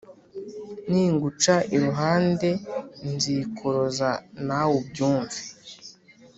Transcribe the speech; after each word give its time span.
Ninguca 0.89 1.55
iruhande 1.75 2.49
nzikoroza 3.09 4.09
nawe 4.47 4.73
ubyumve 4.81 5.39